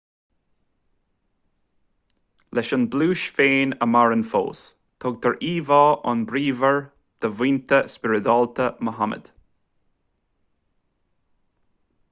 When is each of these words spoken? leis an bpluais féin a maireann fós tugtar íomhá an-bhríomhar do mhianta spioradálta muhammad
leis 2.59 2.71
an 2.77 2.85
bpluais 2.95 3.25
féin 3.39 3.75
a 3.85 3.87
maireann 3.95 4.23
fós 4.29 4.61
tugtar 5.05 5.35
íomhá 5.49 5.81
an-bhríomhar 6.13 6.75
do 7.25 7.31
mhianta 7.41 7.81
spioradálta 7.97 8.67
muhammad 8.89 9.29